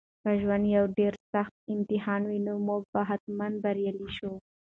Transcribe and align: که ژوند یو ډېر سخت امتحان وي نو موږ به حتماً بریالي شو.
که 0.23 0.31
ژوند 0.41 0.65
یو 0.77 0.85
ډېر 0.97 1.13
سخت 1.31 1.53
امتحان 1.73 2.21
وي 2.29 2.39
نو 2.47 2.53
موږ 2.67 2.81
به 2.93 3.01
حتماً 3.09 3.47
بریالي 3.63 4.07
شو. 4.17 4.31